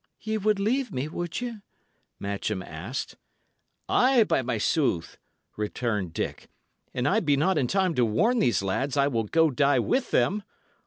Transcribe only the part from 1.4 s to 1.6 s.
ye?"